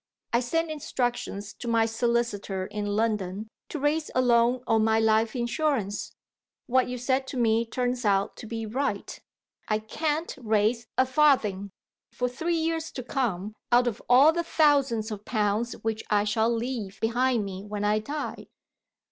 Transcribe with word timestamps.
I 0.33 0.39
sent 0.39 0.71
instructions 0.71 1.53
to 1.59 1.67
my 1.67 1.85
solicitor 1.85 2.65
in 2.65 2.87
London 2.87 3.49
to 3.69 3.77
raise 3.79 4.09
a 4.15 4.21
loan 4.23 4.63
on 4.65 4.83
my 4.83 4.97
life 4.97 5.35
insurance. 5.35 6.15
What 6.65 6.89
you 6.89 6.97
said 6.97 7.27
to 7.27 7.37
me 7.37 7.67
turns 7.67 8.03
out 8.03 8.35
to 8.37 8.47
be 8.47 8.65
right. 8.65 9.21
I 9.67 9.77
can't 9.77 10.35
raise 10.41 10.87
a 10.97 11.05
farthing, 11.05 11.69
for 12.11 12.27
three 12.27 12.57
years 12.57 12.89
to 12.93 13.03
come, 13.03 13.53
out 13.71 13.85
of 13.85 14.01
all 14.09 14.33
the 14.33 14.43
thousands 14.43 15.11
of 15.11 15.23
pounds 15.23 15.73
which 15.83 16.01
I 16.09 16.23
shall 16.23 16.51
leave 16.51 16.99
behind 16.99 17.45
me 17.45 17.63
when 17.63 17.83
I 17.83 17.99
die. 17.99 18.47